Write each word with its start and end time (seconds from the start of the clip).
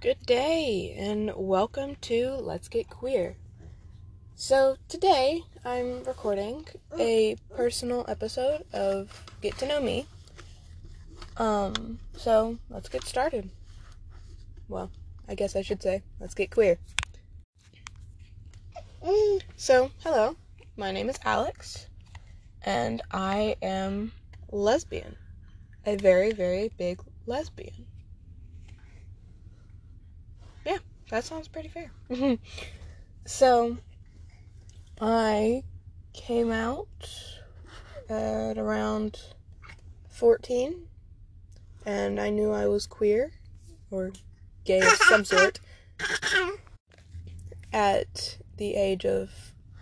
Good 0.00 0.24
day, 0.24 0.94
and 0.96 1.30
welcome 1.36 1.94
to 2.00 2.30
Let's 2.30 2.68
Get 2.68 2.88
Queer. 2.88 3.36
So, 4.34 4.78
today 4.88 5.42
I'm 5.62 6.04
recording 6.04 6.64
a 6.98 7.36
personal 7.54 8.06
episode 8.08 8.64
of 8.72 9.22
Get 9.42 9.58
to 9.58 9.66
Know 9.66 9.78
Me. 9.82 10.06
Um, 11.36 11.98
so 12.16 12.56
let's 12.70 12.88
get 12.88 13.04
started. 13.04 13.50
Well, 14.70 14.90
I 15.28 15.34
guess 15.34 15.54
I 15.54 15.60
should 15.60 15.82
say, 15.82 16.02
let's 16.18 16.34
get 16.34 16.50
queer. 16.50 16.78
So, 19.56 19.90
hello, 20.02 20.34
my 20.78 20.92
name 20.92 21.10
is 21.10 21.18
Alex, 21.26 21.88
and 22.62 23.02
I 23.10 23.56
am 23.60 24.12
lesbian. 24.50 25.16
A 25.84 25.96
very, 25.96 26.32
very 26.32 26.70
big 26.78 27.02
lesbian. 27.26 27.84
Yeah, 30.62 30.76
that 31.10 31.24
sounds 31.24 31.48
pretty 31.48 31.68
fair. 31.68 31.90
Mm-hmm. 32.08 32.34
so, 33.26 33.76
I 35.00 35.64
came 36.12 36.50
out 36.50 36.86
at 38.08 38.58
around 38.58 39.20
14, 40.08 40.86
and 41.86 42.20
I 42.20 42.30
knew 42.30 42.52
I 42.52 42.66
was 42.66 42.86
queer, 42.86 43.32
or 43.90 44.12
gay 44.64 44.80
of 44.80 44.92
some 45.08 45.24
sort, 45.24 45.60
at 47.72 48.38
the 48.56 48.74
age 48.74 49.04
of 49.04 49.30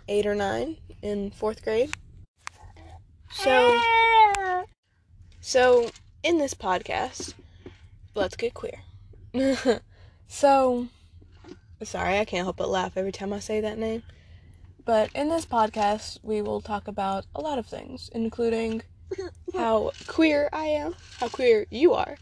8 0.07 0.25
or 0.25 0.35
9 0.35 0.77
in 1.01 1.31
4th 1.31 1.63
grade. 1.63 1.95
So, 3.31 3.79
so 5.41 5.91
in 6.23 6.37
this 6.37 6.53
podcast, 6.53 7.33
let's 8.15 8.35
get 8.35 8.53
queer. 8.53 8.81
so, 10.27 10.87
sorry, 11.83 12.19
I 12.19 12.25
can't 12.25 12.45
help 12.45 12.57
but 12.57 12.69
laugh 12.69 12.97
every 12.97 13.11
time 13.11 13.33
I 13.33 13.39
say 13.39 13.61
that 13.61 13.77
name. 13.77 14.03
But 14.85 15.11
in 15.13 15.29
this 15.29 15.45
podcast, 15.45 16.19
we 16.23 16.41
will 16.41 16.61
talk 16.61 16.87
about 16.87 17.25
a 17.35 17.41
lot 17.41 17.59
of 17.59 17.67
things, 17.67 18.09
including 18.13 18.81
how 19.55 19.91
queer 20.07 20.49
I 20.51 20.65
am, 20.65 20.95
how 21.19 21.29
queer 21.29 21.65
you 21.69 21.93
are, 21.93 22.17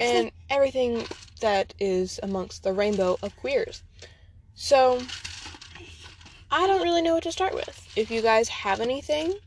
and 0.00 0.30
everything 0.50 1.06
that 1.40 1.74
is 1.78 2.18
amongst 2.22 2.62
the 2.62 2.72
rainbow 2.72 3.18
of 3.22 3.36
queers. 3.36 3.82
So, 4.54 5.06
I 6.50 6.66
don't 6.66 6.82
really 6.82 7.02
know 7.02 7.14
what 7.14 7.24
to 7.24 7.32
start 7.32 7.54
with. 7.54 7.88
If 7.94 8.10
you 8.10 8.22
guys 8.22 8.48
have 8.48 8.80
anything, 8.80 9.38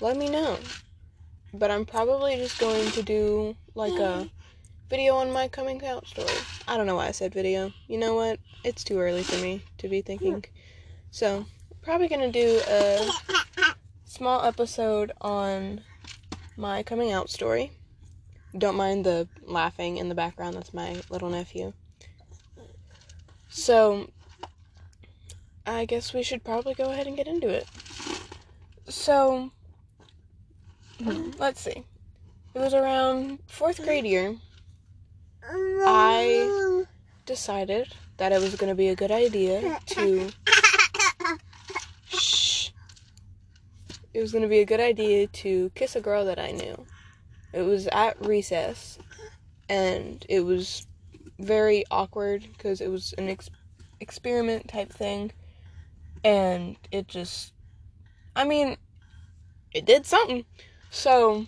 let 0.00 0.16
me 0.16 0.28
know. 0.28 0.58
But 1.52 1.70
I'm 1.70 1.84
probably 1.84 2.36
just 2.36 2.58
going 2.58 2.90
to 2.92 3.02
do 3.02 3.56
like 3.74 3.98
a 3.98 4.28
video 4.90 5.16
on 5.16 5.32
my 5.32 5.48
coming 5.48 5.84
out 5.84 6.06
story. 6.06 6.57
I 6.68 6.76
don't 6.76 6.86
know 6.86 6.96
why 6.96 7.08
I 7.08 7.12
said 7.12 7.32
video. 7.32 7.72
You 7.86 7.96
know 7.96 8.14
what? 8.14 8.38
It's 8.62 8.84
too 8.84 8.98
early 8.98 9.22
for 9.22 9.36
me 9.42 9.62
to 9.78 9.88
be 9.88 10.02
thinking. 10.02 10.44
So, 11.10 11.46
probably 11.80 12.08
going 12.08 12.30
to 12.30 12.30
do 12.30 12.60
a 12.68 13.10
small 14.04 14.44
episode 14.44 15.12
on 15.22 15.80
my 16.58 16.82
coming 16.82 17.10
out 17.10 17.30
story. 17.30 17.72
Don't 18.56 18.76
mind 18.76 19.06
the 19.06 19.28
laughing 19.42 19.96
in 19.96 20.10
the 20.10 20.14
background, 20.14 20.56
that's 20.56 20.74
my 20.74 21.00
little 21.08 21.30
nephew. 21.30 21.72
So, 23.48 24.10
I 25.66 25.86
guess 25.86 26.12
we 26.12 26.22
should 26.22 26.44
probably 26.44 26.74
go 26.74 26.90
ahead 26.90 27.06
and 27.06 27.16
get 27.16 27.26
into 27.26 27.48
it. 27.48 27.66
So, 28.88 29.52
let's 31.00 31.62
see. 31.62 31.84
It 32.54 32.58
was 32.58 32.74
around 32.74 33.38
fourth 33.46 33.82
grade 33.82 34.04
year. 34.04 34.36
Decided 37.28 37.94
that 38.16 38.32
it 38.32 38.40
was 38.40 38.54
going 38.54 38.70
to 38.70 38.74
be 38.74 38.88
a 38.88 38.96
good 38.96 39.10
idea 39.10 39.78
to. 39.84 40.30
Shh. 42.08 42.70
It 44.14 44.22
was 44.22 44.32
going 44.32 44.40
to 44.40 44.48
be 44.48 44.60
a 44.60 44.64
good 44.64 44.80
idea 44.80 45.26
to 45.26 45.70
kiss 45.74 45.94
a 45.94 46.00
girl 46.00 46.24
that 46.24 46.38
I 46.38 46.52
knew. 46.52 46.86
It 47.52 47.60
was 47.60 47.86
at 47.88 48.24
recess, 48.24 48.98
and 49.68 50.24
it 50.26 50.40
was 50.40 50.86
very 51.38 51.84
awkward 51.90 52.46
because 52.50 52.80
it 52.80 52.88
was 52.88 53.12
an 53.18 53.28
ex- 53.28 53.50
experiment 54.00 54.66
type 54.66 54.90
thing, 54.90 55.30
and 56.24 56.76
it 56.90 57.08
just. 57.08 57.52
I 58.34 58.44
mean, 58.44 58.78
it 59.74 59.84
did 59.84 60.06
something. 60.06 60.46
So, 60.88 61.44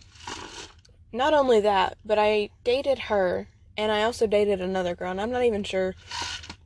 not 1.10 1.32
only 1.32 1.60
that, 1.60 1.96
but 2.04 2.19
I 2.19 2.50
dated 2.64 2.98
her 2.98 3.48
and 3.76 3.91
I 3.92 4.03
also 4.03 4.26
dated 4.26 4.60
another 4.60 4.94
girl, 4.94 5.10
and 5.10 5.20
I'm 5.20 5.31
not 5.31 5.44
even 5.44 5.64
sure 5.64 5.94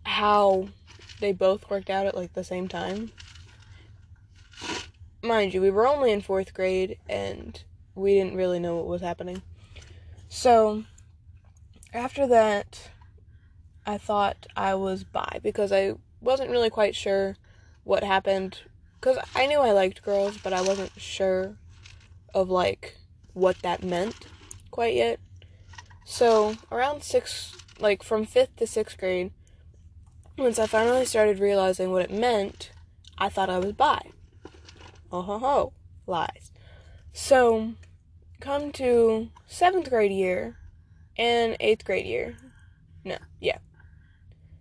how 0.04 0.69
they 1.20 1.32
both 1.32 1.69
worked 1.70 1.91
out 1.91 2.06
at 2.06 2.15
like 2.15 2.34
the 2.34 2.44
same 2.44 2.69
time. 2.69 3.12
Mind 5.22 5.54
you, 5.54 5.62
we 5.62 5.70
were 5.70 5.87
only 5.87 6.12
in 6.12 6.20
fourth 6.20 6.53
grade 6.53 6.98
and 7.09 7.62
we 7.94 8.15
didn't 8.15 8.37
really 8.37 8.59
know 8.59 8.76
what 8.76 8.87
was 8.87 9.00
happening. 9.00 9.42
So, 10.28 10.84
after 11.92 12.26
that, 12.26 12.91
I 13.86 13.98
thought 13.98 14.47
I 14.56 14.75
was 14.75 15.04
bi 15.04 15.41
because 15.42 15.72
I 15.72 15.94
wasn't 16.21 16.50
really 16.50 16.71
quite 16.71 16.94
sure 16.94 17.36
what 17.84 18.03
happened. 18.03 18.59
Because 19.00 19.19
I 19.34 19.47
knew 19.47 19.60
I 19.60 19.72
liked 19.72 20.03
girls, 20.03 20.38
but 20.38 20.53
I 20.53 20.60
wasn't 20.62 20.92
sure 20.97 21.56
of 22.34 22.50
like 22.50 22.97
what 23.32 23.56
that 23.62 23.82
meant 23.82 24.26
quite 24.71 24.94
yet. 24.94 25.21
So 26.04 26.56
around 26.70 27.03
sixth, 27.03 27.56
like 27.81 28.03
from 28.03 28.26
fifth 28.26 28.56
to 28.56 28.66
sixth 28.66 28.98
grade, 28.98 29.32
once 30.37 30.59
I 30.59 30.66
finally 30.66 31.06
started 31.06 31.38
realizing 31.38 31.91
what 31.91 32.03
it 32.03 32.10
meant, 32.10 32.70
I 33.16 33.28
thought 33.28 33.50
I 33.50 33.59
was 33.59 33.72
bi. 33.72 34.10
Oh 35.10 35.22
ho 35.22 35.38
ho, 35.38 35.72
lies. 36.06 36.50
So, 37.12 37.75
come 38.41 38.72
to 38.72 39.31
seventh 39.47 39.88
grade 39.88 40.12
year 40.12 40.56
and 41.16 41.56
eighth 41.60 41.84
grade 41.84 42.06
year. 42.06 42.36
No, 43.04 43.19
yeah. 43.41 43.59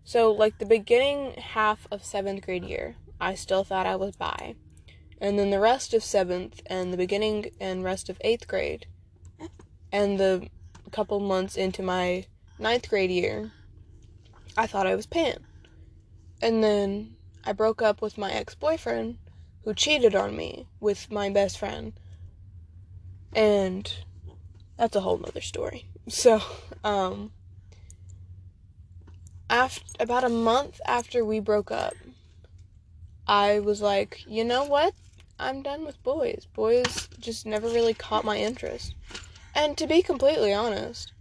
So, 0.03 0.31
like 0.31 0.59
the 0.59 0.65
beginning 0.65 1.33
half 1.33 1.87
of 1.91 2.05
seventh 2.05 2.45
grade 2.45 2.63
year, 2.63 2.95
I 3.19 3.35
still 3.35 3.63
thought 3.63 3.87
I 3.87 3.95
was 3.95 4.15
bi. 4.15 4.55
And 5.19 5.39
then 5.39 5.49
the 5.49 5.59
rest 5.59 5.93
of 5.93 6.03
seventh 6.03 6.61
and 6.67 6.93
the 6.93 6.97
beginning 6.97 7.51
and 7.59 7.83
rest 7.83 8.09
of 8.09 8.17
eighth 8.21 8.47
grade, 8.47 8.85
and 9.91 10.19
the 10.19 10.49
couple 10.93 11.19
months 11.19 11.57
into 11.57 11.81
my 11.83 12.25
ninth 12.59 12.87
grade 12.87 13.11
year, 13.11 13.51
I 14.55 14.67
thought 14.67 14.87
I 14.87 14.95
was 14.95 15.07
pan. 15.07 15.43
And 16.41 16.63
then 16.63 17.15
I 17.43 17.51
broke 17.51 17.81
up 17.81 18.01
with 18.01 18.17
my 18.17 18.31
ex 18.31 18.55
boyfriend 18.55 19.17
who 19.63 19.73
cheated 19.73 20.15
on 20.15 20.35
me 20.37 20.67
with 20.79 21.11
my 21.11 21.29
best 21.29 21.57
friend. 21.57 21.93
And 23.35 23.91
that's 24.77 24.95
a 24.95 25.01
whole 25.01 25.17
nother 25.17 25.41
story. 25.41 25.85
So, 26.09 26.41
um, 26.83 27.31
after 29.49 29.85
about 30.01 30.25
a 30.25 30.29
month 30.29 30.81
after 30.85 31.23
we 31.23 31.39
broke 31.39 31.71
up, 31.71 31.93
I 33.25 33.61
was 33.61 33.81
like, 33.81 34.21
you 34.27 34.43
know 34.43 34.65
what? 34.65 34.93
I'm 35.39 35.61
done 35.63 35.85
with 35.85 36.03
boys. 36.03 36.45
Boys 36.53 37.07
just 37.19 37.45
never 37.45 37.67
really 37.67 37.93
caught 37.93 38.25
my 38.25 38.37
interest. 38.37 38.95
And 39.55 39.77
to 39.77 39.87
be 39.87 40.01
completely 40.01 40.53
honest, 40.53 41.13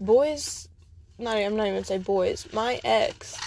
boys, 0.00 0.68
not 1.18 1.36
I'm 1.36 1.56
not 1.56 1.68
even 1.68 1.84
say 1.84 1.98
boys. 1.98 2.46
My 2.52 2.80
ex 2.84 3.38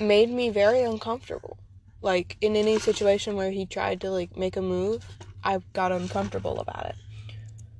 made 0.00 0.30
me 0.30 0.50
very 0.50 0.82
uncomfortable. 0.82 1.58
Like 2.02 2.36
in 2.40 2.56
any 2.56 2.78
situation 2.78 3.36
where 3.36 3.50
he 3.50 3.66
tried 3.66 4.00
to 4.02 4.10
like 4.10 4.36
make 4.36 4.56
a 4.56 4.62
move, 4.62 5.06
I 5.42 5.60
got 5.72 5.92
uncomfortable 5.92 6.60
about 6.60 6.86
it. 6.86 6.96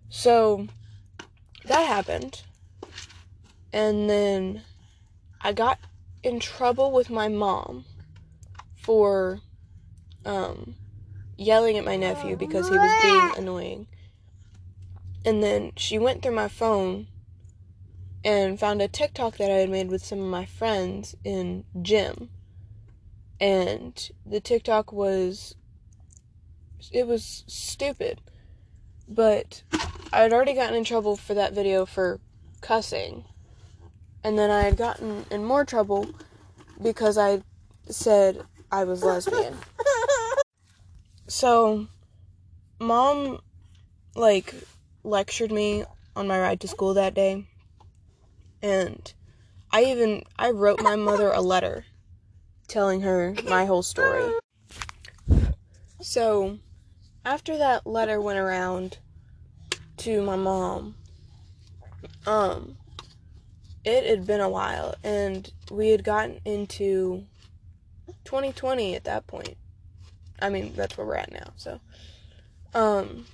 So 0.09 0.69
that 1.67 1.87
happened. 1.87 2.43
And 3.73 4.09
then 4.09 4.63
I 5.41 5.53
got 5.53 5.79
in 6.23 6.41
trouble 6.41 6.93
with 6.93 7.11
my 7.11 7.29
mom 7.29 7.85
for 8.77 9.41
um 10.25 10.77
yelling 11.37 11.77
at 11.77 11.85
my 11.85 11.97
nephew 11.97 12.37
because 12.37 12.69
he 12.69 12.77
was 12.77 12.93
being 13.03 13.45
annoying. 13.45 13.87
And 15.25 15.43
then 15.43 15.73
she 15.77 15.99
went 15.99 16.23
through 16.23 16.35
my 16.35 16.49
phone 16.49 17.07
and 18.25 18.59
found 18.59 18.83
a 18.83 18.89
TikTok 18.89 19.37
that 19.39 19.51
I 19.51 19.55
had 19.55 19.71
made 19.71 19.89
with 19.89 20.05
some 20.05 20.21
of 20.21 20.27
my 20.27 20.45
friends 20.45 21.15
in 21.25 21.65
gym. 21.81 22.31
And 23.41 24.11
the 24.25 24.41
TikTok 24.41 24.93
was 24.93 25.55
it 26.93 27.07
was 27.07 27.45
stupid. 27.47 28.21
But 29.09 29.63
I 30.13 30.21
had 30.21 30.33
already 30.33 30.55
gotten 30.55 30.75
in 30.75 30.85
trouble 30.85 31.17
for 31.17 31.35
that 31.35 31.53
video 31.53 31.87
for 31.87 32.21
cussing. 32.61 33.25
And 34.23 34.39
then 34.39 34.51
I 34.51 34.63
had 34.63 34.77
gotten 34.77 35.27
in 35.31 35.45
more 35.45 35.65
trouble 35.65 36.09
because 36.83 37.19
I 37.19 37.43
said 37.89 38.43
I 38.71 38.85
was 38.85 39.03
lesbian. 39.03 39.57
So, 41.27 41.87
mom, 42.79 43.41
like, 44.15 44.55
lectured 45.05 45.53
me 45.53 45.85
on 46.17 46.27
my 46.27 46.41
ride 46.41 46.61
to 46.61 46.69
school 46.69 46.95
that 46.95 47.15
day. 47.15 47.47
And 48.63 49.13
I 49.71 49.85
even 49.85 50.25
I 50.39 50.51
wrote 50.51 50.83
my 50.83 50.97
mother 50.97 51.31
a 51.31 51.41
letter 51.41 51.85
telling 52.67 53.03
her 53.03 53.35
my 53.47 53.67
whole 53.67 53.83
story. 53.83 54.33
So, 56.01 56.59
after 57.25 57.57
that 57.59 57.87
letter 57.87 58.21
went 58.21 58.39
around 58.39 58.99
to 59.99 60.23
my 60.23 60.37
mom, 60.37 60.97
um 62.27 62.77
it 63.85 64.07
had 64.07 64.27
been 64.27 64.41
a 64.41 64.49
while 64.49 64.95
and 65.05 65.53
we 65.71 65.91
had 65.91 66.05
gotten 66.05 66.41
into 66.47 67.25
2020 68.25 68.95
at 68.95 69.05
that 69.05 69.27
point. 69.27 69.57
I 70.41 70.49
mean, 70.49 70.73
that's 70.75 70.97
where 70.97 71.07
we're 71.07 71.17
at 71.17 71.33
now. 71.33 71.53
So, 71.57 71.81
um 72.75 73.27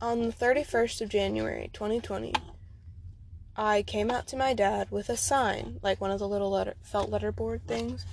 on 0.00 0.22
the 0.22 0.32
31st 0.32 1.00
of 1.02 1.08
January 1.08 1.70
2020, 1.72 2.34
I 3.56 3.82
came 3.82 4.10
out 4.10 4.26
to 4.28 4.36
my 4.36 4.54
dad 4.54 4.90
with 4.90 5.08
a 5.08 5.16
sign, 5.16 5.78
like 5.82 6.00
one 6.00 6.10
of 6.10 6.18
the 6.18 6.28
little 6.28 6.50
letter, 6.50 6.74
felt 6.82 7.10
letterboard 7.10 7.62
things, 7.62 8.06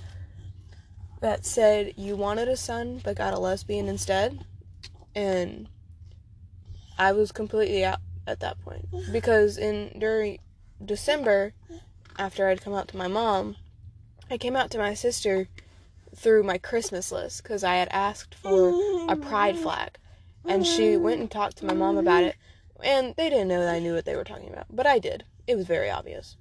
that 1.22 1.46
said, 1.46 1.94
You 1.96 2.16
wanted 2.16 2.48
a 2.48 2.58
son 2.58 3.02
but 3.04 3.16
got 3.16 3.34
a 3.34 3.40
lesbian 3.40 3.88
instead. 3.88 4.46
And 5.16 5.70
I 6.98 7.12
was 7.12 7.32
completely 7.32 7.86
out 7.86 8.00
at 8.28 8.40
that 8.42 8.62
point. 8.64 8.88
Because 9.12 9.58
in 9.58 9.98
during 9.98 10.40
December, 10.84 11.54
after 12.20 12.48
I'd 12.48 12.62
come 12.62 12.74
out 12.74 12.88
to 12.90 12.98
my 12.98 13.08
mom, 13.08 13.56
I 14.30 14.38
came 14.38 14.56
out 14.56 14.70
to 14.72 14.78
my 14.78 14.94
sister 14.94 15.48
through 16.16 16.44
my 16.44 16.58
Christmas 16.58 17.12
list 17.12 17.44
because 17.44 17.64
I 17.64 17.76
had 17.76 17.88
asked 17.92 18.36
for 18.36 18.70
a 19.08 19.16
pride 19.16 19.58
flag. 19.58 19.98
And 20.48 20.66
she 20.66 20.94
mm-hmm. 20.94 21.04
went 21.04 21.22
and 21.22 21.30
talked 21.30 21.58
to 21.58 21.66
my 21.66 21.74
mom 21.74 21.98
about 21.98 22.24
it. 22.24 22.36
And 22.84 23.14
they 23.18 23.30
didn't 23.30 23.48
know 23.50 23.60
that 23.60 23.74
I 23.74 23.80
knew 23.80 23.94
what 23.94 24.06
they 24.06 24.16
were 24.16 24.24
talking 24.24 24.50
about. 24.50 24.68
But 24.70 24.88
I 24.88 25.00
did. 25.00 25.26
It 25.46 25.56
was 25.56 25.66
very 25.66 25.90
obvious. 25.90 26.38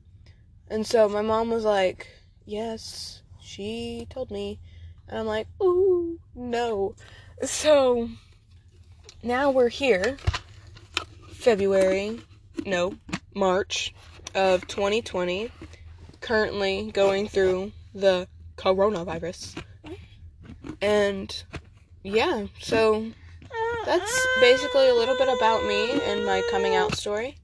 And 0.68 0.86
so 0.86 1.08
my 1.08 1.22
mom 1.22 1.50
was 1.50 1.64
like, 1.64 2.08
Yes, 2.44 3.22
she 3.40 4.06
told 4.10 4.30
me. 4.30 4.60
And 5.08 5.18
I'm 5.18 5.26
like, 5.26 5.48
Ooh, 5.62 6.20
no. 6.34 6.94
So 7.42 8.08
now 9.22 9.50
we're 9.50 9.68
here. 9.68 10.16
February, 11.32 12.20
no, 12.64 12.94
March 13.34 13.94
of 14.34 14.66
2020. 14.66 15.50
Currently 16.20 16.90
going 16.92 17.28
through 17.28 17.72
the 17.94 18.28
coronavirus. 18.56 19.62
And 20.80 21.44
yeah, 22.02 22.46
so 22.60 23.12
that's 23.86 24.26
basically 24.40 24.88
a 24.88 24.94
little 24.94 25.16
bit 25.16 25.28
about 25.28 25.64
me 25.64 26.00
and 26.02 26.26
my 26.26 26.42
coming 26.50 26.74
out 26.74 26.94
story. 26.96 27.36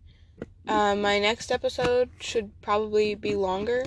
Uh, 0.68 0.94
my 0.94 1.18
next 1.18 1.50
episode 1.50 2.10
should 2.20 2.50
probably 2.60 3.14
be 3.14 3.34
longer, 3.34 3.84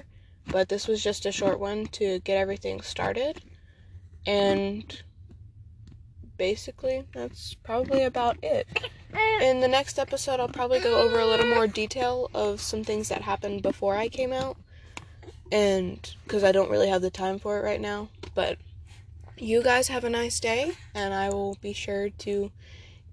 but 0.48 0.70
this 0.70 0.88
was 0.88 1.04
just 1.04 1.26
a 1.26 1.32
short 1.32 1.60
one 1.60 1.86
to 1.88 2.20
get 2.20 2.38
everything 2.38 2.82
started. 2.82 3.42
And 4.26 5.04
basically, 6.38 7.04
that's 7.14 7.54
probably 7.56 8.04
about 8.04 8.38
it. 8.42 8.68
In 9.42 9.60
the 9.60 9.68
next 9.68 10.00
episode, 10.00 10.40
I'll 10.40 10.48
probably 10.48 10.80
go 10.80 11.00
over 11.00 11.20
a 11.20 11.26
little 11.26 11.48
more 11.48 11.68
detail 11.68 12.30
of 12.34 12.62
some 12.62 12.84
things 12.84 13.10
that 13.10 13.22
happened 13.22 13.62
before 13.62 13.96
I 13.96 14.08
came 14.08 14.34
out. 14.34 14.58
And 15.52 16.00
because 16.24 16.44
I 16.44 16.52
don't 16.52 16.72
really 16.72 16.90
have 16.90 17.02
the 17.02 17.12
time 17.12 17.38
for 17.38 17.60
it 17.60 17.64
right 17.64 17.80
now, 17.80 18.10
but 18.34 18.58
you 19.38 19.62
guys 19.64 19.88
have 19.90 20.04
a 20.04 20.10
nice 20.10 20.40
day, 20.40 20.74
and 20.94 21.14
I 21.14 21.30
will 21.30 21.58
be 21.62 21.74
sure 21.74 22.10
to 22.10 22.52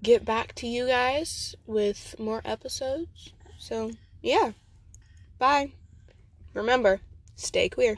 get 0.01 0.25
back 0.25 0.53
to 0.55 0.67
you 0.67 0.87
guys 0.87 1.55
with 1.65 2.15
more 2.19 2.41
episodes. 2.45 3.33
So, 3.57 3.91
yeah. 4.21 4.51
Bye. 5.37 5.73
Remember, 6.53 7.01
stay 7.35 7.69
queer. 7.69 7.97